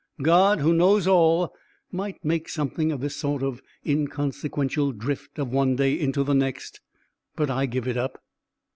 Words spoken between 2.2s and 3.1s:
make something of